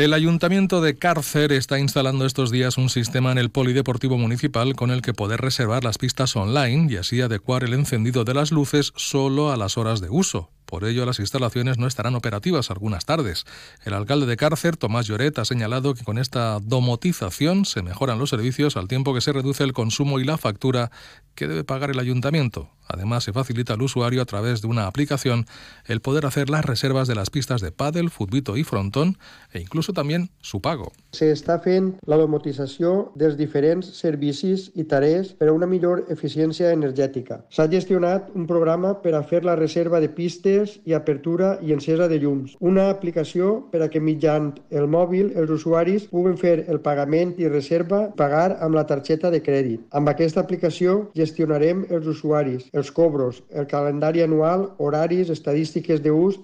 El 0.00 0.14
Ayuntamiento 0.14 0.80
de 0.80 0.96
Cárcer 0.96 1.52
está 1.52 1.78
instalando 1.78 2.24
estos 2.24 2.50
días 2.50 2.78
un 2.78 2.88
sistema 2.88 3.32
en 3.32 3.36
el 3.36 3.50
Polideportivo 3.50 4.16
Municipal 4.16 4.74
con 4.74 4.90
el 4.90 5.02
que 5.02 5.12
poder 5.12 5.42
reservar 5.42 5.84
las 5.84 5.98
pistas 5.98 6.34
online 6.36 6.90
y 6.90 6.96
así 6.96 7.20
adecuar 7.20 7.64
el 7.64 7.74
encendido 7.74 8.24
de 8.24 8.32
las 8.32 8.50
luces 8.50 8.94
solo 8.96 9.52
a 9.52 9.58
las 9.58 9.76
horas 9.76 10.00
de 10.00 10.08
uso. 10.08 10.48
Por 10.64 10.84
ello, 10.84 11.04
las 11.04 11.18
instalaciones 11.18 11.76
no 11.76 11.86
estarán 11.86 12.14
operativas 12.14 12.70
algunas 12.70 13.04
tardes. 13.04 13.44
El 13.84 13.92
alcalde 13.92 14.24
de 14.24 14.38
Cárcer, 14.38 14.78
Tomás 14.78 15.06
Lloret, 15.06 15.38
ha 15.38 15.44
señalado 15.44 15.92
que 15.92 16.02
con 16.02 16.16
esta 16.16 16.60
domotización 16.60 17.66
se 17.66 17.82
mejoran 17.82 18.18
los 18.18 18.30
servicios 18.30 18.78
al 18.78 18.88
tiempo 18.88 19.12
que 19.12 19.20
se 19.20 19.34
reduce 19.34 19.64
el 19.64 19.74
consumo 19.74 20.18
y 20.18 20.24
la 20.24 20.38
factura 20.38 20.90
que 21.34 21.46
debe 21.46 21.62
pagar 21.62 21.90
el 21.90 21.98
ayuntamiento. 21.98 22.70
Además, 22.92 23.24
se 23.24 23.32
facilita 23.32 23.74
al 23.74 23.82
usuario 23.82 24.22
a 24.22 24.26
través 24.26 24.62
de 24.62 24.68
una 24.68 24.86
aplicación 24.86 25.46
el 25.86 26.00
poder 26.00 26.26
hacer 26.26 26.50
las 26.50 26.64
reservas 26.64 27.08
de 27.08 27.14
las 27.14 27.30
pistas 27.30 27.60
de 27.60 27.72
pádel, 27.72 28.10
futbito 28.10 28.56
i 28.56 28.64
frontón 28.64 29.18
e 29.52 29.60
incluso 29.60 29.92
también 29.92 30.30
su 30.40 30.60
pago. 30.60 30.92
Se 31.12 31.32
està 31.34 31.56
fent 31.58 31.96
la 32.06 32.16
domotització 32.20 33.10
dels 33.18 33.34
diferents 33.38 33.88
servicis 33.98 34.68
i 34.78 34.84
tarees 34.86 35.32
per 35.34 35.48
a 35.50 35.54
una 35.54 35.66
millor 35.66 36.04
eficiència 36.14 36.70
energètica. 36.70 37.40
S'ha 37.50 37.66
gestionat 37.70 38.28
un 38.38 38.46
programa 38.46 38.92
per 39.02 39.16
a 39.18 39.22
fer 39.26 39.42
la 39.44 39.56
reserva 39.58 39.98
de 40.00 40.08
pistes 40.08 40.78
i 40.86 40.94
apertura 40.94 41.56
i 41.66 41.74
encesa 41.74 42.06
de 42.08 42.20
llums. 42.22 42.54
Una 42.60 42.88
aplicació 42.90 43.56
per 43.72 43.82
a 43.82 43.90
que 43.90 44.02
mitjant 44.02 44.52
el 44.70 44.86
mòbil 44.86 45.32
els 45.34 45.50
usuaris 45.50 46.06
puguen 46.12 46.38
fer 46.38 46.64
el 46.68 46.78
pagament 46.84 47.34
i 47.42 47.50
reserva 47.50 48.04
pagar 48.16 48.58
amb 48.60 48.78
la 48.78 48.86
targeta 48.86 49.30
de 49.34 49.42
crèdit. 49.42 49.82
Amb 49.90 50.08
aquesta 50.14 50.40
aplicació 50.40 51.10
gestionarem 51.18 51.84
els 51.90 52.06
usuaris, 52.06 52.68
els 52.80 52.90
cobros, 52.96 53.42
el 53.52 53.68
calendari 53.70 54.24
anual, 54.24 54.70
horaris, 54.82 55.30
estadístiques 55.30 56.02
d'ús, 56.02 56.40